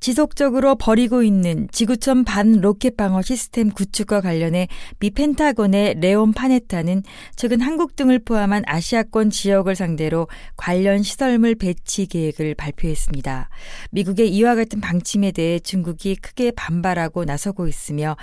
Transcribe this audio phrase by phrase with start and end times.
[0.00, 7.02] 지속적으로 벌이고 있는 지구촌 반 로켓 방어 시스템 구축과 관련해 미 펜타곤의 레온 파네타는
[7.36, 10.26] 최근 한국 등을 포함한 아시아권 지역을 상대로
[10.56, 13.50] 관련 시설물 배치 계획을 발표했습니다.
[13.90, 18.16] 미국의 이와 같은 방침에 대해 중국이 크게 반발하고 나서고 있으며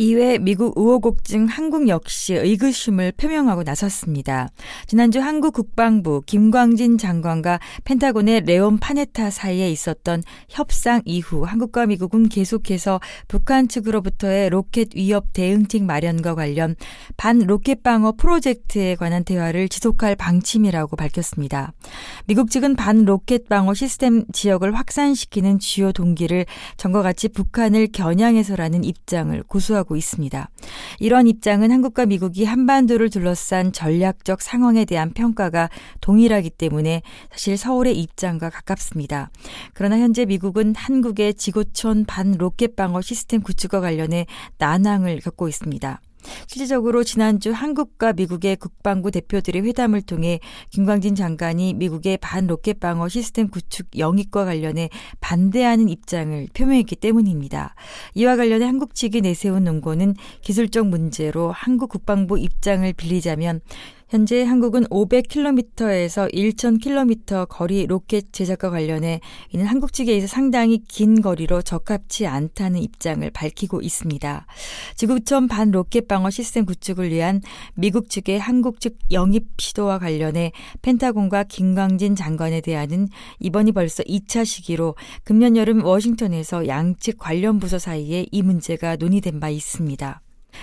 [0.00, 4.48] 이외 미국 우호국 중 한국 역시 의구심을 표명하고 나섰습니다.
[4.86, 13.00] 지난주 한국 국방부 김광진 장관과 펜타곤의 레온 파네타 사이에 있었던 협상 이후 한국과 미국은 계속해서
[13.26, 16.76] 북한 측으로부터의 로켓 위협 대응책 마련과 관련
[17.16, 21.72] 반 로켓 방어 프로젝트에 관한 대화를 지속할 방침이라고 밝혔습니다.
[22.26, 26.46] 미국 측은 반 로켓 방어 시스템 지역을 확산시키는 주요 동기를
[26.76, 30.50] 전과 같이 북한을 겨냥해서라는 입장을 고수하고 하고 있습니다.
[31.00, 35.70] 이런 입장은 한국과 미국이 한반도를 둘러싼 전략적 상황에 대한 평가가
[36.02, 39.30] 동일하기 때문에 사실 서울의 입장과 가깝습니다.
[39.72, 44.26] 그러나 현재 미국은 한국의 지구촌 반 로켓 방어 시스템 구축과 관련해
[44.58, 46.00] 난항을 겪고 있습니다.
[46.46, 53.48] 실질적으로 지난주 한국과 미국의 국방부 대표들의 회담을 통해 김광진 장관이 미국의 반 로켓 방어 시스템
[53.48, 57.74] 구축 영입과 관련해 반대하는 입장을 표명했기 때문입니다.
[58.14, 63.60] 이와 관련해 한국 측이 내세운 논거는 기술적 문제로 한국 국방부 입장을 빌리자면
[64.08, 69.20] 현재 한국은 500km에서 1000km 거리 로켓 제작과 관련해
[69.50, 74.46] 이는 한국 측에 서 상당히 긴 거리로 적합치 않다는 입장을 밝히고 있습니다.
[74.96, 77.42] 지구촌 반 로켓 방어 시스템 구축을 위한
[77.74, 83.08] 미국 측의 한국 측 영입 시도와 관련해 펜타곤과 김광진 장관에 대한은
[83.40, 89.50] 이번이 벌써 2차 시기로 금년 여름 워싱턴에서 양측 관련 부서 사이에 이 문제가 논의된 바
[89.50, 90.22] 있습니다.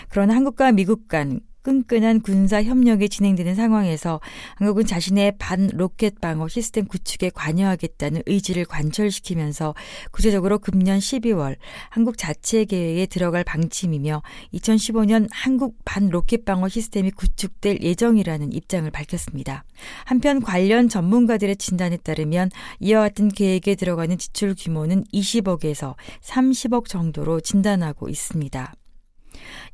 [0.10, 4.22] 그러나 한국과 미국 간 끈끈한 군사 협력이 진행되는 상황에서
[4.58, 9.74] 한국은 자신의 반 로켓 방어 시스템 구축에 관여하겠다는 의지를 관철시키면서
[10.12, 11.56] 구체적으로 금년 12월
[11.90, 14.22] 한국 자체 계획에 들어갈 방침이며
[14.54, 19.64] 2015년 한국 반 로켓 방어 시스템이 구축될 예정이라는 입장을 밝혔습니다.
[20.06, 28.08] 한편 관련 전문가들의 진단에 따르면 이와 같은 계획에 들어가는 지출 규모는 20억에서 30억 정도로 진단하고
[28.08, 28.76] 있습니다.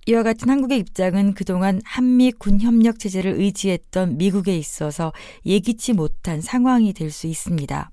[0.08, 5.14] 이와 같은 한국의 입장은 그동안 한미 군 협력 체제를 의지했던 미국에 있어서
[5.46, 7.92] 예기치 못한 상황이 될 수 있습니다.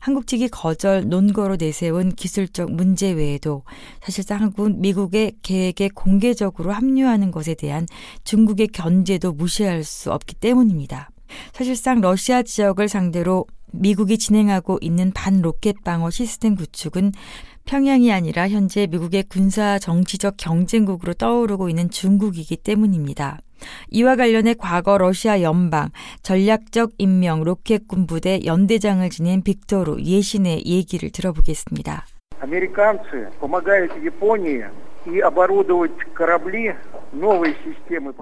[0.00, 3.64] 한국 측이 거절 논거로 내세운 기술적 문제 외에도
[4.00, 7.86] 사실상 한국은 미국의 계획에 공개적으로 합류하는 것에 대한
[8.24, 11.10] 중국의 견제도 무시할 수 없기 때문입니다.
[11.52, 17.11] 사실상 러시아 지역을 상대로 미국이 진행하고 있는 반로켓 방어 시스템 구축은
[17.65, 23.39] 평양이 아니라 현재 미국의 군사 정치적 경쟁국으로 떠오르고 있는 중국이기 때문입니다.
[23.89, 25.89] 이와 관련해 과거 러시아 연방
[26.21, 32.05] 전략적 임명 로켓군 부대 연대장을 지낸 빅토르 예신의 얘기를 들어보겠습니다.
[32.39, 34.63] Американцы помогают Японии
[35.07, 36.71] и оборудовать корабли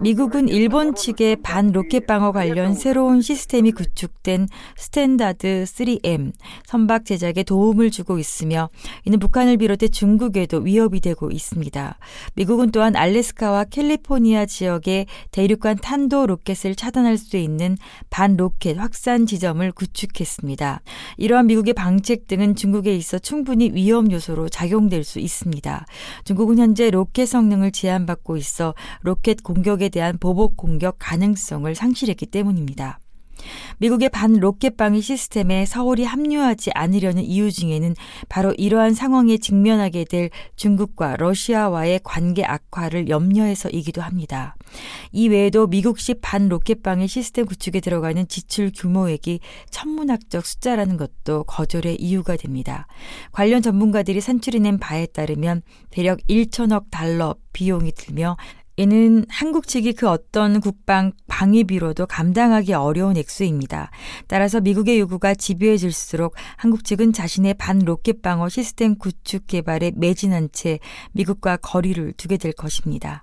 [0.00, 6.32] 미국은 일본 측의 반 로켓 방어 관련 새로운 시스템이 구축된 스탠다드 3M
[6.64, 8.68] 선박 제작에 도움을 주고 있으며
[9.04, 11.98] 이는 북한을 비롯해 중국에도 위협이 되고 있습니다.
[12.34, 17.76] 미국은 또한 알래스카와 캘리포니아 지역의 대륙간 탄도 로켓을 차단할 수 있는
[18.10, 20.80] 반 로켓 확산 지점을 구축했습니다.
[21.16, 25.86] 이러한 미국의 방책 등은 중국에 있어 충분히 위험 요소로 작용될 수 있습니다.
[26.24, 33.00] 중국은 현재 로켓 성능을 제한받고 있어 로켓 공격에 대한 보복 공격 가능성을 상실했기 때문입니다.
[33.78, 37.94] 미국의 반 로켓 방위 시스템에 서울이 합류하지 않으려는 이유 중에는
[38.28, 44.56] 바로 이러한 상황에 직면하게 될 중국과 러시아와의 관계 악화를 염려해서이기도 합니다.
[45.12, 51.96] 이 외에도 미국식 반 로켓 방위 시스템 구축에 들어가는 지출 규모액이 천문학적 숫자라는 것도 거절의
[51.96, 52.86] 이유가 됩니다.
[53.32, 58.36] 관련 전문가들이 산출해낸 바에 따르면 대략 1천억 달러 비용이 들며
[58.80, 63.90] 이는 한국 측이 그 어떤 국방 방위비로도 감당하기 어려운 액수입니다.
[64.26, 70.78] 따라서 미국의 요구가 집요해질수록 한국 측은 자신의 반 로켓 방어 시스템 구축 개발에 매진한 채
[71.12, 73.22] 미국과 거리를 두게 될 것입니다.